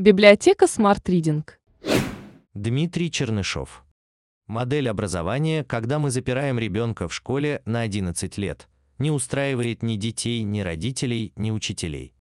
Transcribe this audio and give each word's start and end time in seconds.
Библиотека 0.00 0.64
Smart 0.64 1.02
Reading. 1.04 1.44
Дмитрий 2.54 3.10
Чернышов. 3.10 3.84
Модель 4.46 4.88
образования, 4.88 5.62
когда 5.62 5.98
мы 5.98 6.10
запираем 6.10 6.58
ребенка 6.58 7.06
в 7.06 7.12
школе 7.12 7.60
на 7.66 7.82
11 7.82 8.38
лет, 8.38 8.66
не 8.96 9.10
устраивает 9.10 9.82
ни 9.82 9.96
детей, 9.96 10.42
ни 10.42 10.60
родителей, 10.60 11.34
ни 11.36 11.50
учителей. 11.50 12.14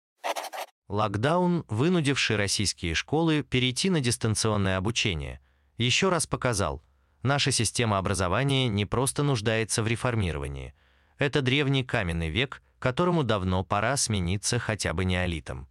Локдаун, 0.89 1.67
вынудивший 1.69 2.37
российские 2.37 2.95
школы 2.95 3.43
перейти 3.43 3.91
на 3.91 4.01
дистанционное 4.01 4.79
обучение, 4.79 5.41
еще 5.77 6.09
раз 6.09 6.27
показал, 6.27 6.83
наша 7.23 7.51
система 7.51 7.99
образования 7.99 8.69
не 8.69 8.87
просто 8.87 9.23
нуждается 9.23 9.83
в 9.83 9.87
реформировании. 9.87 10.73
Это 11.19 11.43
древний 11.43 11.85
каменный 11.85 12.31
век, 12.31 12.63
которому 12.79 13.23
давно 13.23 13.65
пора 13.65 13.99
смениться 13.99 14.59
хотя 14.59 14.95
бы 14.95 15.05
неолитом. 15.05 15.69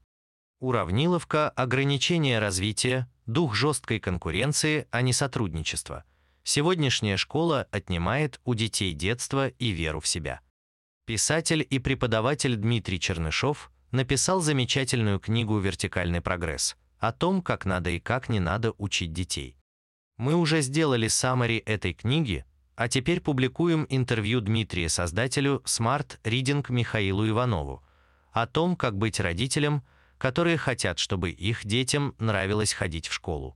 Уравниловка– 0.65 1.49
ограничение 1.55 2.39
развития, 2.39 3.07
дух 3.27 3.53
жесткой 3.53 3.99
конкуренции, 3.99 4.87
а 4.89 5.03
не 5.03 5.13
сотрудничества. 5.13 6.05
Сегодняшняя 6.43 7.17
школа 7.17 7.67
отнимает 7.69 8.41
у 8.45 8.55
детей 8.55 8.93
детство 8.93 9.49
и 9.49 9.69
веру 9.69 9.99
в 9.99 10.07
себя. 10.07 10.41
Писатель 11.05 11.63
и 11.69 11.77
преподаватель 11.77 12.55
Дмитрий 12.55 12.99
Чернышов 12.99 13.71
написал 13.91 14.41
замечательную 14.41 15.19
книгу 15.19 15.59
«Вертикальный 15.59 16.19
прогресс» 16.19 16.75
о 16.97 17.11
том, 17.11 17.43
как 17.43 17.65
надо 17.65 17.91
и 17.91 17.99
как 17.99 18.27
не 18.27 18.39
надо 18.39 18.73
учить 18.79 19.13
детей. 19.13 19.55
Мы 20.17 20.33
уже 20.33 20.61
сделали 20.61 21.09
саммари 21.09 21.57
этой 21.57 21.93
книги, 21.93 22.43
а 22.75 22.87
теперь 22.87 23.21
публикуем 23.21 23.85
интервью 23.89 24.41
Дмитрия 24.41 24.89
создателю 24.89 25.61
Smart 25.67 26.19
Reading 26.23 26.65
Михаилу 26.69 27.29
Иванову 27.29 27.83
о 28.31 28.47
том, 28.47 28.75
как 28.75 28.97
быть 28.97 29.19
родителем, 29.19 29.83
которые 30.25 30.57
хотят, 30.57 30.97
чтобы 30.97 31.29
их 31.29 31.65
детям 31.65 32.15
нравилось 32.17 32.73
ходить 32.73 33.07
в 33.07 33.13
школу. 33.13 33.55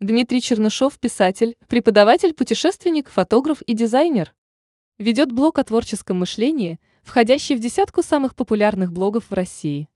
Дмитрий 0.00 0.42
Чернышов– 0.42 0.98
писатель, 1.00 1.56
преподаватель, 1.66 2.34
путешественник, 2.34 3.08
фотограф 3.08 3.62
и 3.62 3.72
дизайнер. 3.72 4.34
Ведет 4.98 5.32
блог 5.32 5.58
о 5.58 5.64
творческом 5.64 6.18
мышлении, 6.18 6.78
входящий 7.02 7.56
в 7.56 7.58
десятку 7.58 8.02
самых 8.02 8.36
популярных 8.36 8.92
блогов 8.92 9.30
в 9.30 9.32
России. 9.32 9.88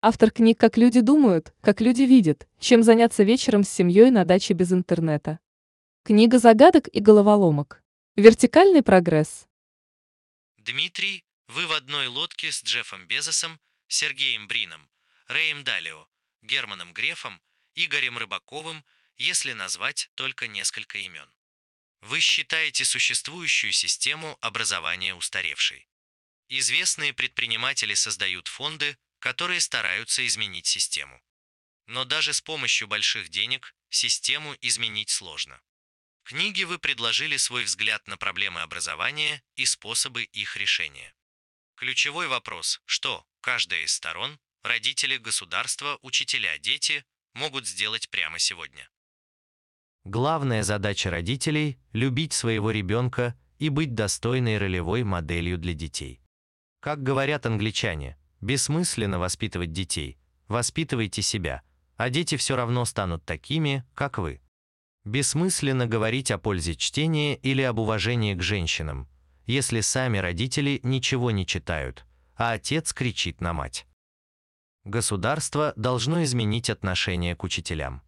Автор 0.00 0.32
книг 0.32 0.58
«Как 0.58 0.76
люди 0.76 1.00
думают», 1.00 1.54
«Как 1.60 1.80
люди 1.80 2.02
видят», 2.02 2.48
«Чем 2.58 2.82
заняться 2.82 3.22
вечером 3.22 3.62
с 3.62 3.68
семьей 3.68 4.10
на 4.10 4.24
даче 4.24 4.54
без 4.54 4.72
интернета». 4.72 5.38
Книга 6.02 6.40
загадок 6.40 6.88
и 6.88 6.98
головоломок. 6.98 7.80
Вертикальный 8.16 8.82
прогресс. 8.82 9.46
Дмитрий, 10.56 11.22
вы 11.46 11.68
в 11.68 11.72
одной 11.74 12.08
лодке 12.08 12.50
с 12.50 12.64
Джеффом 12.64 13.06
Безосом, 13.06 13.60
Сергеем 13.86 14.48
Брином, 14.48 14.88
Рэем 15.32 15.64
Далио, 15.64 16.06
Германом 16.42 16.92
Грефом, 16.92 17.40
Игорем 17.74 18.18
Рыбаковым, 18.18 18.84
если 19.16 19.54
назвать 19.54 20.10
только 20.14 20.46
несколько 20.46 20.98
имен. 20.98 21.34
Вы 22.02 22.20
считаете 22.20 22.84
существующую 22.84 23.72
систему 23.72 24.36
образования 24.42 25.14
устаревшей. 25.14 25.88
Известные 26.50 27.14
предприниматели 27.14 27.94
создают 27.94 28.46
фонды, 28.46 28.98
которые 29.20 29.60
стараются 29.62 30.26
изменить 30.26 30.66
систему. 30.66 31.22
Но 31.86 32.04
даже 32.04 32.34
с 32.34 32.42
помощью 32.42 32.86
больших 32.86 33.30
денег 33.30 33.74
систему 33.88 34.54
изменить 34.60 35.08
сложно. 35.08 35.62
В 36.24 36.28
книге 36.28 36.66
вы 36.66 36.78
предложили 36.78 37.38
свой 37.38 37.64
взгляд 37.64 38.06
на 38.06 38.18
проблемы 38.18 38.60
образования 38.60 39.42
и 39.56 39.64
способы 39.64 40.24
их 40.24 40.58
решения. 40.58 41.14
Ключевой 41.76 42.28
вопрос, 42.28 42.82
что 42.84 43.26
каждая 43.40 43.80
из 43.80 43.94
сторон, 43.94 44.38
родители, 44.62 45.16
государство, 45.16 45.98
учителя, 46.02 46.58
дети, 46.58 47.04
могут 47.34 47.66
сделать 47.66 48.08
прямо 48.10 48.38
сегодня. 48.38 48.88
Главная 50.04 50.62
задача 50.62 51.10
родителей– 51.10 51.78
любить 51.92 52.32
своего 52.32 52.70
ребенка 52.70 53.38
и 53.58 53.68
быть 53.68 53.94
достойной 53.94 54.58
ролевой 54.58 55.04
моделью 55.04 55.58
для 55.58 55.74
детей. 55.74 56.20
Как 56.80 57.02
говорят 57.02 57.46
англичане, 57.46 58.18
бессмысленно 58.40 59.20
воспитывать 59.20 59.72
детей, 59.72 60.18
воспитывайте 60.48 61.22
себя, 61.22 61.62
а 61.96 62.10
дети 62.10 62.36
все 62.36 62.56
равно 62.56 62.84
станут 62.84 63.24
такими, 63.24 63.84
как 63.94 64.18
вы. 64.18 64.40
Бессмысленно 65.04 65.86
говорить 65.86 66.30
о 66.32 66.38
пользе 66.38 66.74
чтения 66.74 67.36
или 67.36 67.62
об 67.62 67.78
уважении 67.78 68.34
к 68.34 68.42
женщинам, 68.42 69.08
если 69.46 69.80
сами 69.80 70.18
родители 70.18 70.80
ничего 70.82 71.30
не 71.30 71.46
читают, 71.46 72.04
а 72.34 72.52
отец 72.52 72.92
кричит 72.92 73.40
на 73.40 73.52
мать. 73.52 73.86
Государство 74.84 75.72
должно 75.76 76.24
изменить 76.24 76.68
отношение 76.68 77.36
к 77.36 77.44
учителям. 77.44 78.02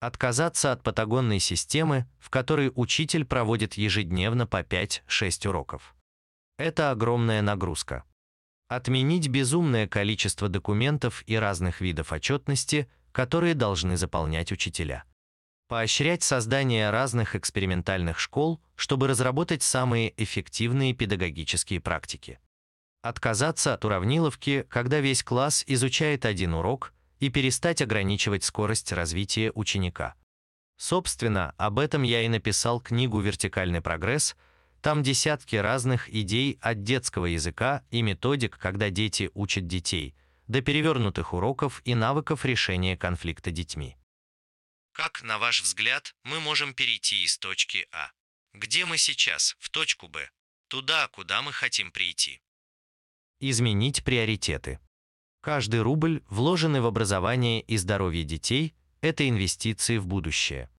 Отказаться 0.00 0.72
от 0.72 0.82
патагонной 0.82 1.40
системы, 1.40 2.06
в 2.18 2.30
которой 2.30 2.72
учитель 2.74 3.24
проводит 3.24 3.74
ежедневно 3.74 4.46
по 4.46 4.62
5-6 4.62 5.48
уроков. 5.48 5.94
Это 6.58 6.90
огромная 6.90 7.42
нагрузка. 7.42 8.04
Отменить 8.68 9.28
безумное 9.28 9.86
количество 9.86 10.48
документов 10.48 11.22
и 11.26 11.36
разных 11.36 11.82
видов 11.82 12.12
отчетности, 12.12 12.88
которые 13.12 13.54
должны 13.54 13.96
заполнять 13.98 14.52
учителя. 14.52 15.04
Поощрять 15.68 16.22
создание 16.22 16.90
разных 16.90 17.36
экспериментальных 17.36 18.18
школ, 18.18 18.60
чтобы 18.74 19.08
разработать 19.08 19.62
самые 19.62 20.14
эффективные 20.22 20.94
педагогические 20.94 21.80
практики. 21.80 22.38
Отказаться 23.06 23.72
от 23.74 23.84
уравниловки, 23.84 24.66
когда 24.68 24.98
весь 24.98 25.22
класс 25.22 25.62
изучает 25.68 26.24
один 26.24 26.54
урок, 26.54 26.92
и 27.20 27.28
перестать 27.28 27.80
ограничивать 27.80 28.42
скорость 28.42 28.90
развития 28.90 29.52
ученика. 29.54 30.16
Собственно, 30.76 31.54
об 31.56 31.78
этом 31.78 32.02
я 32.02 32.22
и 32.22 32.28
написал 32.28 32.80
книгу 32.80 33.20
«Вертикальный 33.20 33.80
прогресс», 33.80 34.34
там 34.82 35.04
десятки 35.04 35.54
разных 35.54 36.12
идей 36.12 36.58
от 36.60 36.82
детского 36.82 37.26
языка 37.26 37.84
и 37.92 38.02
методик, 38.02 38.58
когда 38.58 38.90
дети 38.90 39.30
учат 39.34 39.68
детей, 39.68 40.16
до 40.48 40.60
перевернутых 40.60 41.32
уроков 41.32 41.82
и 41.84 41.94
навыков 41.94 42.44
решения 42.44 42.96
конфликта 42.96 43.52
детьми. 43.52 43.96
Как, 44.90 45.22
на 45.22 45.38
ваш 45.38 45.62
взгляд, 45.62 46.16
мы 46.24 46.40
можем 46.40 46.74
перейти 46.74 47.22
из 47.22 47.38
точки 47.38 47.86
А, 47.92 48.10
где 48.52 48.84
мы 48.84 48.98
сейчас, 48.98 49.54
в 49.60 49.70
точку 49.70 50.08
Б, 50.08 50.28
туда, 50.66 51.06
куда 51.06 51.40
мы 51.42 51.52
хотим 51.52 51.92
прийти? 51.92 52.40
Изменить 53.38 54.02
приоритеты. 54.02 54.80
Каждый 55.42 55.82
рубль, 55.82 56.22
вложенный 56.30 56.80
в 56.80 56.86
образование 56.86 57.60
и 57.60 57.76
здоровье 57.76 58.24
детей, 58.24 58.74
это 59.02 59.28
инвестиции 59.28 59.98
в 59.98 60.06
будущее. 60.06 60.70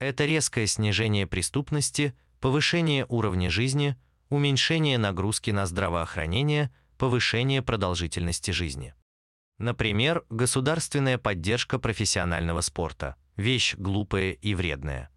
Это 0.00 0.24
резкое 0.24 0.66
снижение 0.66 1.28
преступности, 1.28 2.14
повышение 2.40 3.06
уровня 3.08 3.50
жизни, 3.50 3.96
уменьшение 4.30 4.98
нагрузки 4.98 5.52
на 5.52 5.64
здравоохранение, 5.64 6.74
повышение 6.98 7.62
продолжительности 7.62 8.50
жизни. 8.50 8.94
Например, 9.58 10.24
государственная 10.28 11.18
поддержка 11.18 11.78
профессионального 11.78 12.62
спорта– 12.62 13.14
вещь 13.36 13.76
глупая 13.76 14.32
и 14.32 14.56
вредная. 14.56 15.08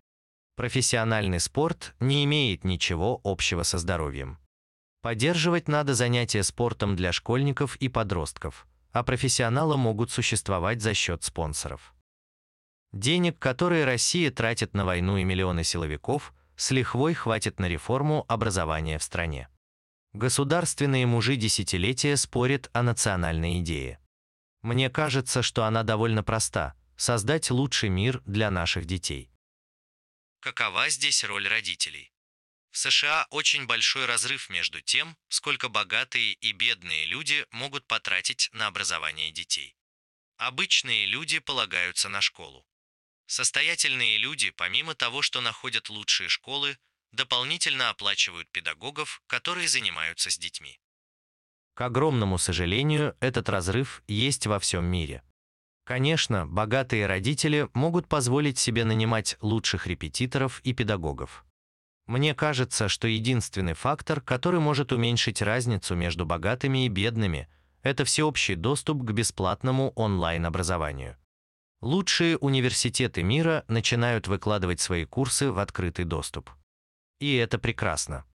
Профессиональный 0.56 1.40
спорт 1.40 1.96
не 2.00 2.24
имеет 2.26 2.64
ничего 2.64 3.20
общего 3.24 3.64
со 3.64 3.80
здоровьем. 3.80 4.38
Поддерживать 5.06 5.68
надо 5.68 5.94
занятия 5.94 6.42
спортом 6.42 6.96
для 6.96 7.12
школьников 7.12 7.76
и 7.76 7.90
подростков, 7.90 8.66
а 8.92 9.04
профессионалы 9.04 9.78
могут 9.78 10.10
существовать 10.10 10.82
за 10.82 10.96
счет 10.96 11.24
спонсоров. 11.24 11.94
Денег, 12.92 13.38
которые 13.38 13.86
Россия 13.86 14.32
тратит 14.32 14.74
на 14.74 14.84
войну 14.84 15.18
и 15.18 15.24
миллионы 15.24 15.64
силовиков, 15.64 16.34
с 16.56 16.72
лихвой 16.72 17.14
хватит 17.14 17.60
на 17.60 17.68
реформу 17.68 18.26
образования 18.28 18.98
в 18.98 19.04
стране. 19.04 19.48
Государственные 20.14 21.06
мужи 21.06 21.36
десятилетия 21.36 22.18
спорят 22.18 22.72
о 22.74 22.82
национальной 22.82 23.60
идее. 23.60 24.00
Мне 24.64 24.90
кажется, 24.90 25.44
что 25.44 25.66
она 25.66 25.84
довольно 25.84 26.24
проста– 26.24 26.74
создать 26.98 27.52
лучший 27.52 27.90
мир 27.90 28.24
для 28.26 28.50
наших 28.50 28.86
детей. 28.86 29.30
Какова 30.40 30.90
здесь 30.90 31.24
роль 31.24 31.48
родителей? 31.48 32.15
В 32.76 32.78
США 32.78 33.26
очень 33.30 33.68
большой 33.68 34.06
разрыв 34.06 34.50
между 34.50 34.82
тем, 34.82 35.16
сколько 35.30 35.70
богатые 35.70 36.34
и 36.34 36.52
бедные 36.52 37.06
люди 37.06 37.46
могут 37.52 37.88
потратить 37.88 38.50
на 38.52 38.68
образование 38.68 39.32
детей. 39.32 39.78
Обычные 40.36 41.06
люди 41.06 41.40
полагаются 41.40 42.10
на 42.10 42.20
школу. 42.20 42.68
Состоятельные 43.28 44.18
люди, 44.18 44.50
помимо 44.50 44.94
того, 44.94 45.22
что 45.22 45.40
находят 45.40 45.90
лучшие 45.90 46.28
школы, 46.28 46.78
дополнительно 47.14 47.92
оплачивают 47.92 48.50
педагогов, 48.52 49.22
которые 49.28 49.70
занимаются 49.70 50.30
с 50.30 50.38
детьми. 50.38 50.78
К 51.76 51.82
огромному 51.84 52.38
сожалению, 52.38 53.16
этот 53.22 53.48
разрыв 53.48 54.04
есть 54.10 54.48
во 54.48 54.60
всем 54.60 54.84
мире. 54.84 55.24
Конечно, 55.86 56.46
богатые 56.46 57.06
родители 57.06 57.70
могут 57.74 58.10
позволить 58.10 58.60
себе 58.60 58.84
нанимать 58.84 59.38
лучших 59.40 59.88
репетиторов 59.88 60.60
и 60.66 60.74
педагогов. 60.74 61.46
Мне 62.08 62.36
кажется, 62.36 62.88
что 62.88 63.08
единственный 63.08 63.74
фактор, 63.74 64.22
который 64.22 64.60
может 64.60 64.92
уменьшить 64.92 65.42
разницу 65.42 65.96
между 65.96 66.26
богатыми 66.26 66.86
и 66.86 66.90
бедными, 66.90 67.48
это 67.82 68.06
всеобщий 68.06 68.56
доступ 68.56 69.04
к 69.04 69.12
бесплатному 69.12 69.92
онлайн-образованию. 69.96 71.18
Лучшие 71.82 72.38
университеты 72.38 73.22
мира 73.22 73.64
начинают 73.68 74.28
выкладывать 74.28 74.80
свои 74.80 75.06
курсы 75.06 75.52
в 75.52 75.60
открытый 75.60 76.06
доступ. 76.06 76.50
И 77.20 77.36
это 77.36 77.60
прекрасно. 77.60 78.26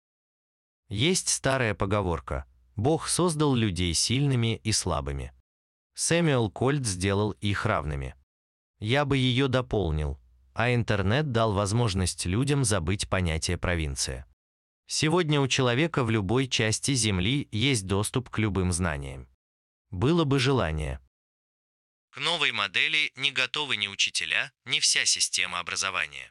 Есть 0.89 1.29
старая 1.29 1.75
поговорка 1.75 2.47
«Бог 2.77 3.09
создал 3.09 3.55
людей 3.55 3.95
сильными 3.95 4.61
и 4.63 4.73
слабыми». 4.73 5.33
Сэмюэл 5.95 6.51
Кольт 6.51 6.87
сделал 6.87 7.33
их 7.33 7.67
равными. 7.67 8.15
Я 8.79 9.05
бы 9.05 9.17
ее 9.17 9.49
дополнил, 9.49 10.20
а 10.61 10.75
интернет 10.75 11.33
дал 11.33 11.55
возможность 11.55 12.27
людям 12.27 12.65
забыть 12.65 13.09
понятие 13.09 13.57
провинция. 13.57 14.27
Сегодня 14.87 15.41
у 15.41 15.49
человека 15.49 16.05
в 16.05 16.11
любой 16.11 16.49
части 16.49 16.93
Земли 16.93 17.49
есть 17.51 17.87
доступ 17.87 18.29
к 18.29 18.37
любым 18.37 18.71
знаниям. 18.71 19.27
Было 19.89 20.25
бы 20.25 20.39
желание. 20.39 21.01
К 22.11 22.19
новой 22.19 22.53
модели 22.53 23.11
не 23.17 23.33
готовы 23.33 23.79
ни 23.79 23.89
учителя, 23.89 24.53
ни 24.67 24.81
вся 24.81 25.07
система 25.07 25.61
образования. 25.61 26.31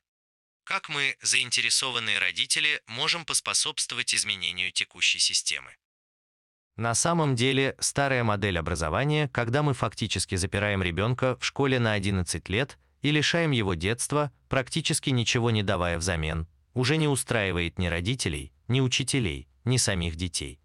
Как 0.64 0.90
мы, 0.90 1.18
заинтересованные 1.24 2.20
родители, 2.20 2.84
можем 2.86 3.26
поспособствовать 3.26 4.14
изменению 4.14 4.72
текущей 4.72 5.18
системы? 5.18 5.76
На 6.76 6.94
самом 6.94 7.36
деле, 7.36 7.76
старая 7.80 8.24
модель 8.24 8.60
образования, 8.60 9.28
когда 9.30 9.64
мы 9.64 9.74
фактически 9.74 10.36
запираем 10.36 10.84
ребенка 10.84 11.36
в 11.38 11.46
школе 11.46 11.80
на 11.80 11.94
11 11.94 12.48
лет 12.50 12.78
и 13.02 13.12
лишаем 13.12 13.52
его 13.52 13.74
детства, 13.74 14.32
практически 14.48 15.10
ничего 15.10 15.52
не 15.52 15.64
давая 15.64 15.98
взамен, 15.98 16.48
уже 16.74 16.98
не 16.98 17.08
устраивает 17.08 17.80
ни 17.80 17.88
родителей, 17.88 18.54
ни 18.68 18.82
учителей, 18.82 19.48
ни 19.66 19.78
самих 19.78 20.16
детей. 20.16 20.60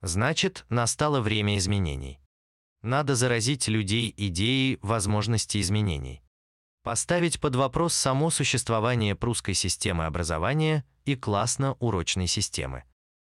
Значит, 0.00 0.64
настало 0.68 1.20
время 1.20 1.58
изменений. 1.58 2.20
Надо 2.82 3.16
заразить 3.16 3.66
людей 3.66 4.14
идеей 4.16 4.78
возможности 4.82 5.60
изменений. 5.60 6.22
Поставить 6.84 7.40
под 7.40 7.56
вопрос 7.56 7.94
само 7.94 8.30
существование 8.30 9.16
прусской 9.16 9.54
системы 9.54 10.06
образования 10.06 10.84
и 11.04 11.16
классно-урочной 11.16 12.28
системы. 12.28 12.84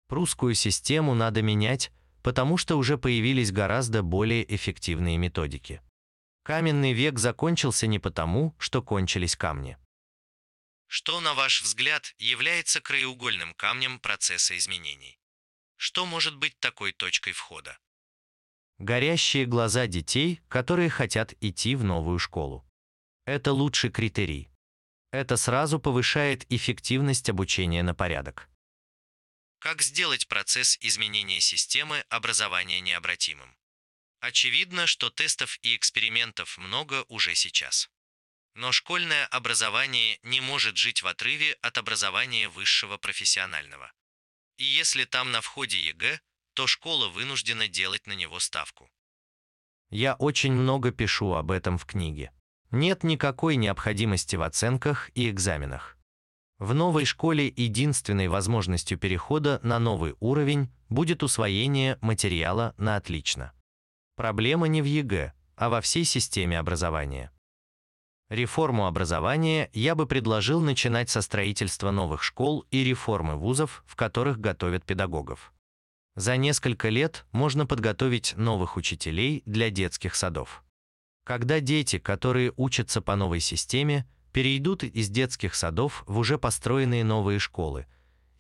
Прусскую 0.09 0.55
систему 0.55 1.15
надо 1.15 1.43
менять, 1.43 1.93
потому 2.23 2.57
что 2.57 2.77
уже 2.77 2.99
появились 2.99 3.53
гораздо 3.53 4.03
более 4.03 4.55
эффективные 4.55 5.19
методики. 5.19 5.81
Каменный 6.49 6.95
век 6.95 7.19
закончился 7.19 7.87
не 7.87 7.99
потому, 7.99 8.57
что 8.59 8.81
кончились 8.81 9.37
камни. 9.37 9.77
Что, 10.87 11.21
на 11.21 11.35
ваш 11.35 11.61
взгляд, 11.61 12.15
является 12.17 12.81
краеугольным 12.81 13.53
камнем 13.53 14.01
процесса 14.01 14.57
изменений? 14.57 15.21
Что 15.77 16.07
может 16.07 16.39
быть 16.39 16.59
такой 16.59 16.93
точкой 16.93 17.33
входа? 17.33 17.79
Горящие 18.79 19.45
глаза 19.45 19.87
детей, 19.87 20.41
которые 20.49 20.89
хотят 20.89 21.35
идти 21.43 21.77
в 21.77 21.85
новую 21.85 22.19
школу. 22.19 22.67
Это 23.27 23.53
лучший 23.53 23.91
критерий. 23.91 24.49
Это 25.13 25.37
сразу 25.37 25.79
повышает 25.79 26.51
эффективность 26.51 27.29
обучения 27.29 27.83
на 27.83 27.95
порядок. 27.95 28.49
Как 29.59 29.83
сделать 29.83 30.27
процесс 30.29 30.79
изменения 30.81 31.41
системы 31.41 32.07
образования 32.09 32.81
необратимым? 32.81 33.55
Очевидно, 34.21 34.87
что 34.87 35.11
тестов 35.11 35.59
и 35.63 35.77
экспериментов 35.77 36.59
много 36.59 37.05
уже 37.09 37.35
сейчас. 37.35 37.89
Но 38.55 38.73
школьное 38.73 39.27
образование 39.27 40.19
не 40.23 40.41
может 40.41 40.77
жить 40.77 41.03
в 41.03 41.07
отрыве 41.07 41.53
от 41.63 41.79
образования 41.79 42.49
высшего 42.49 42.97
профессионального. 42.97 43.93
И 44.57 44.65
если 44.65 45.05
там 45.05 45.31
на 45.31 45.41
входе 45.41 45.79
ЕГЭ, 45.79 46.21
то 46.55 46.67
школа 46.67 47.09
вынуждена 47.09 47.69
делать 47.69 48.09
на 48.09 48.13
него 48.13 48.41
ставку. 48.41 48.91
Я 49.91 50.15
очень 50.17 50.53
много 50.53 50.91
пишу 50.91 51.35
об 51.35 51.53
этом 51.53 51.79
в 51.79 51.87
книге. 51.87 52.33
Нет 52.73 53.05
никакой 53.05 53.55
необходимости 53.55 54.35
в 54.35 54.43
оценках 54.43 55.11
и 55.15 55.31
экзаменах. 55.31 55.97
В 56.59 56.75
новой 56.75 57.05
школе 57.05 57.47
единственной 57.47 58.27
возможностью 58.27 58.99
перехода 58.99 59.61
на 59.63 59.79
новый 59.79 60.17
уровень 60.19 60.71
будет 60.89 61.23
усвоение 61.23 61.97
материала 62.01 62.75
на 62.77 62.97
отлично. 62.97 63.53
Проблема 64.19 64.67
не 64.67 64.83
в 64.83 64.85
ЕГЭ, 64.85 65.33
а 65.55 65.69
во 65.69 65.81
всей 65.81 66.05
системе 66.05 66.59
образования. 66.59 67.31
Реформу 68.29 68.89
образования 68.89 69.71
я 69.73 69.95
бы 69.95 70.07
предложил 70.07 70.61
начинать 70.61 71.09
со 71.09 71.23
строительства 71.23 71.93
новых 71.93 72.25
школ 72.25 72.67
и 72.73 72.83
реформы 72.83 73.37
вузов, 73.37 73.85
в 73.87 73.95
которых 73.95 74.41
готовят 74.41 74.85
педагогов. 74.85 75.53
За 76.17 76.37
несколько 76.37 76.89
лет 76.89 77.27
можно 77.31 77.65
подготовить 77.65 78.35
новых 78.37 78.77
учителей 78.77 79.45
для 79.47 79.71
детских 79.71 80.17
садов. 80.17 80.65
Когда 81.25 81.61
дети, 81.61 82.01
которые 82.01 82.53
учатся 82.57 83.01
по 83.01 83.15
новой 83.15 83.39
системе, 83.39 84.05
перейдут 84.33 84.83
из 84.83 85.11
детских 85.11 85.55
садов 85.55 86.03
в 86.09 86.19
уже 86.19 86.39
построенные 86.39 87.05
новые 87.05 87.39
школы, 87.39 87.87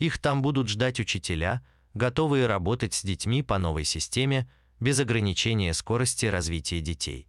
их 0.00 0.18
там 0.18 0.42
будут 0.42 0.68
ждать 0.68 0.98
учителя, 0.98 1.64
готовые 1.94 2.48
работать 2.48 2.94
с 2.94 3.04
детьми 3.04 3.44
по 3.44 3.58
новой 3.58 3.84
системе, 3.84 4.50
без 4.80 5.00
ограничения 5.00 5.74
скорости 5.74 6.26
развития 6.26 6.80
детей. 6.80 7.28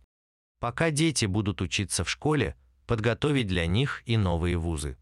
Пока 0.59 0.91
дети 0.91 1.25
будут 1.25 1.61
учиться 1.61 2.03
в 2.03 2.09
школе, 2.09 2.55
подготовить 2.85 3.47
для 3.47 3.65
них 3.65 4.03
и 4.05 4.17
новые 4.17 4.57
вузы. 4.57 4.97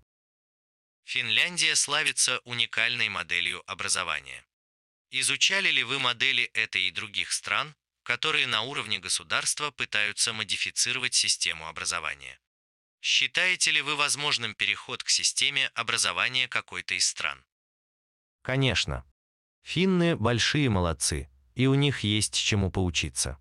Финляндия 1.06 1.76
славится 1.76 2.40
уникальной 2.40 3.10
моделью 3.10 3.64
образования. 3.66 4.46
Изучали 5.10 5.70
ли 5.70 5.84
вы 5.84 6.00
модели 6.00 6.44
этой 6.54 6.84
и 6.84 6.92
других 6.92 7.32
стран, 7.32 7.76
которые 8.04 8.46
на 8.46 8.62
уровне 8.62 9.00
государства 9.00 9.72
пытаются 9.72 10.34
модифицировать 10.34 11.14
систему 11.14 11.68
образования? 11.68 12.40
Считаете 13.02 13.72
ли 13.72 13.82
вы 13.82 13.96
возможным 13.96 14.54
переход 14.54 15.04
к 15.04 15.10
системе 15.10 15.68
образования 15.76 16.48
какой-то 16.48 16.94
из 16.94 17.08
стран? 17.08 17.46
Конечно. 18.42 19.06
Финны– 19.64 20.16
большие 20.18 20.70
молодцы, 20.70 21.30
и 21.58 21.66
у 21.66 21.74
них 21.74 22.02
есть 22.02 22.36
чему 22.36 22.70
поучиться. 22.70 23.40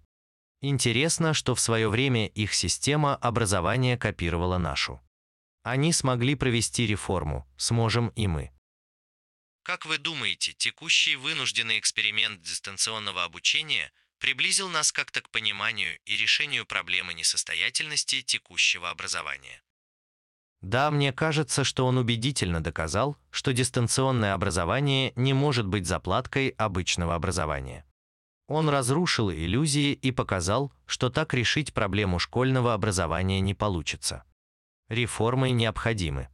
Интересно, 0.62 1.34
что 1.34 1.54
в 1.54 1.60
свое 1.60 1.90
время 1.90 2.26
их 2.28 2.54
система 2.54 3.14
образования 3.14 3.98
копировала 3.98 4.56
нашу. 4.56 5.02
Они 5.62 5.92
смогли 5.92 6.34
провести 6.34 6.86
реформу, 6.86 7.46
сможем 7.58 8.08
и 8.16 8.26
мы. 8.26 8.52
Как 9.62 9.84
вы 9.84 9.98
думаете, 9.98 10.54
текущий 10.54 11.16
вынужденный 11.16 11.78
эксперимент 11.78 12.40
дистанционного 12.40 13.22
обучения 13.24 13.92
приблизил 14.18 14.70
нас 14.70 14.92
как-то 14.92 15.20
к 15.20 15.28
пониманию 15.28 15.98
и 16.06 16.16
решению 16.16 16.64
проблемы 16.64 17.12
несостоятельности 17.12 18.23
текущего 18.23 18.88
образования? 18.88 19.62
Да, 20.62 20.90
мне 20.90 21.12
кажется, 21.12 21.64
что 21.64 21.85
он 21.85 21.99
убедительно 21.99 22.62
доказал, 22.62 23.18
что 23.30 23.52
дистанционное 23.52 24.32
образование 24.32 25.12
не 25.16 25.35
может 25.35 25.66
быть 25.66 25.87
заплаткой 25.87 26.49
обычного 26.49 27.14
образования. 27.14 27.85
Он 28.48 28.68
разрушил 28.68 29.30
иллюзии 29.30 29.92
и 29.92 30.12
показал, 30.12 30.72
что 30.86 31.10
так 31.10 31.34
решить 31.34 31.74
проблему 31.74 32.18
школьного 32.18 32.74
образования 32.74 33.40
не 33.40 33.54
получится. 33.54 34.24
Реформы 34.88 35.50
необходимы. 35.50 36.28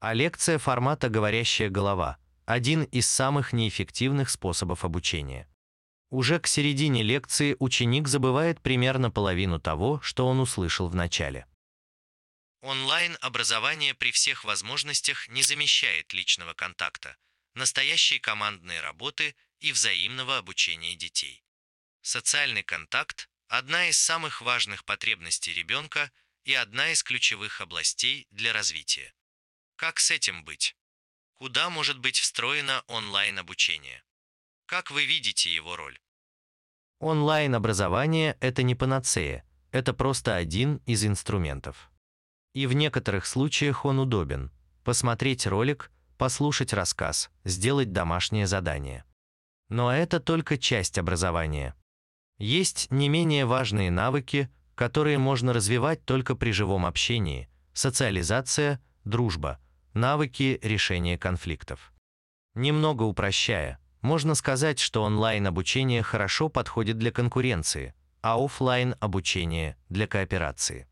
А 0.00 0.14
лекция 0.14 0.58
формата 0.58 1.08
«Говорящая 1.08 1.70
голова» 1.70 2.18
один 2.44 2.82
из 2.82 3.08
самых 3.08 3.52
неэффективных 3.52 4.28
способов 4.30 4.84
обучения. 4.84 5.48
Уже 6.10 6.38
к 6.38 6.46
середине 6.46 7.02
лекции 7.02 7.56
ученик 7.58 8.08
забывает 8.08 8.60
примерно 8.60 9.10
половину 9.10 9.58
того, 9.58 10.00
что 10.00 10.26
он 10.26 10.40
услышал 10.40 10.88
в 10.88 10.94
начале. 10.94 11.46
Онлайн-образование 12.62 13.94
при 13.94 14.10
всех 14.10 14.44
возможностях 14.44 15.28
не 15.28 15.42
замещает 15.42 16.12
личного 16.12 16.54
контакта, 16.54 17.16
настоящей 17.54 18.18
командной 18.18 18.80
работы 18.80 19.34
и 19.64 19.72
взаимного 19.72 20.36
обучения 20.36 20.94
детей. 20.94 21.42
Социальный 22.02 22.62
контакт– 22.62 23.30
одна 23.48 23.88
из 23.88 23.98
самых 23.98 24.42
важных 24.42 24.84
потребностей 24.84 25.54
ребенка 25.54 26.12
и 26.44 26.52
одна 26.52 26.90
из 26.92 27.02
ключевых 27.02 27.62
областей 27.62 28.26
для 28.30 28.52
развития. 28.52 29.14
Как 29.76 30.00
с 30.00 30.10
этим 30.10 30.44
быть? 30.44 30.76
Куда 31.32 31.70
может 31.70 31.98
быть 31.98 32.18
встроено 32.18 32.84
онлайн-обучение? 32.88 34.04
Как 34.66 34.90
вы 34.90 35.06
видите 35.06 35.48
его 35.50 35.76
роль? 35.76 35.98
Онлайн-образование– 36.98 38.36
это 38.42 38.62
не 38.62 38.74
панацея, 38.74 39.48
это 39.72 39.94
просто 39.94 40.36
один 40.36 40.76
из 40.84 41.06
инструментов. 41.06 41.90
И 42.52 42.66
в 42.66 42.74
некоторых 42.74 43.24
случаях 43.24 43.86
он 43.86 43.98
удобен. 43.98 44.52
Посмотреть 44.84 45.46
ролик, 45.46 45.90
послушать 46.18 46.74
рассказ, 46.74 47.30
сделать 47.44 47.92
домашнее 47.92 48.46
задание. 48.46 49.06
Но 49.74 49.92
это 49.92 50.20
только 50.20 50.56
часть 50.56 50.98
образования. 50.98 51.74
Есть 52.38 52.92
не 52.92 53.08
менее 53.08 53.44
важные 53.44 53.90
навыки, 53.90 54.48
которые 54.76 55.18
можно 55.18 55.52
развивать 55.52 56.04
только 56.04 56.36
при 56.36 56.52
живом 56.52 56.86
общении– 56.86 57.48
социализация, 57.72 58.80
дружба– 59.02 59.58
навыки 59.92 60.60
решения 60.62 61.18
конфликтов. 61.18 61.92
Немного 62.54 63.02
упрощая, 63.02 63.80
можно 64.00 64.36
сказать, 64.36 64.78
что 64.78 65.02
онлайн-обучение 65.02 66.04
хорошо 66.04 66.48
подходит 66.48 66.96
для 66.98 67.10
конкуренции, 67.10 67.94
а 68.22 68.36
офлайн 68.36 68.94
обучение– 69.00 69.76
для 69.88 70.06
кооперации. 70.06 70.86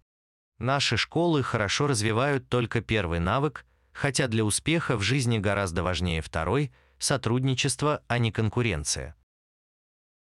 Наши 0.59 0.97
школы 0.97 1.45
хорошо 1.45 1.87
развивают 1.87 2.49
только 2.49 2.81
первый 2.81 3.21
навык, 3.21 3.65
хотя 3.93 4.27
для 4.27 4.45
успеха 4.45 4.97
в 4.97 5.03
жизни 5.03 5.39
гораздо 5.39 5.85
важнее 5.85 6.21
второй– 6.21 6.73
сотрудничество, 7.03 8.03
а 8.09 8.19
не 8.19 8.33
конкуренция. 8.33 9.17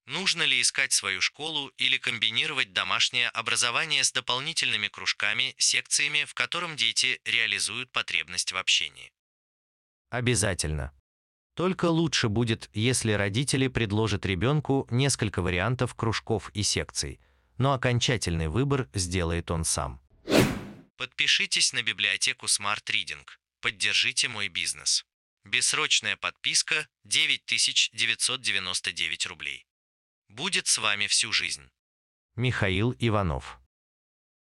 Нужно 0.06 0.42
ли 0.42 0.60
искать 0.60 0.92
свою 0.92 1.20
школу 1.20 1.68
или 1.76 1.98
комбинировать 1.98 2.72
домашнее 2.72 3.28
образование 3.28 4.02
с 4.02 4.10
дополнительными 4.10 4.88
кружками, 4.88 5.54
секциями, 5.58 6.24
в 6.24 6.32
котором 6.32 6.76
дети 6.76 7.20
реализуют 7.26 7.92
потребность 7.92 8.52
в 8.52 8.56
общении? 8.56 9.12
Обязательно. 10.08 10.92
Только 11.54 11.86
лучше 11.86 12.28
будет, 12.28 12.70
если 12.72 13.12
родители 13.12 13.68
предложат 13.68 14.24
ребенку 14.24 14.86
несколько 14.90 15.42
вариантов 15.42 15.94
кружков 15.94 16.50
и 16.54 16.62
секций, 16.62 17.20
но 17.58 17.74
окончательный 17.74 18.48
выбор 18.48 18.88
сделает 18.94 19.50
он 19.50 19.64
сам. 19.64 20.00
Подпишитесь 20.96 21.72
на 21.74 21.82
библиотеку 21.82 22.46
Smart 22.46 22.84
Reading. 22.86 23.26
Поддержите 23.60 24.28
мой 24.28 24.48
бизнес. 24.48 25.04
Бессрочная 25.48 26.16
подписка 26.18 26.86
9999 27.04 29.26
рублей. 29.26 29.66
Будет 30.28 30.66
с 30.66 30.76
вами 30.76 31.06
всю 31.06 31.32
жизнь. 31.32 31.70
Михаил 32.36 32.94
Иванов 32.98 33.58